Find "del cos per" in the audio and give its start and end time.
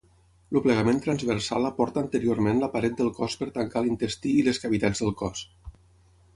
3.03-3.51